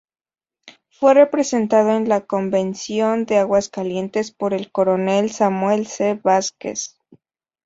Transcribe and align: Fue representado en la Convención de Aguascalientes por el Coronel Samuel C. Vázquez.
Fue 0.89 1.13
representado 1.13 1.91
en 1.91 2.09
la 2.09 2.21
Convención 2.21 3.27
de 3.27 3.37
Aguascalientes 3.37 4.31
por 4.31 4.55
el 4.55 4.71
Coronel 4.71 5.29
Samuel 5.29 5.85
C. 5.85 6.15
Vázquez. 6.23 6.97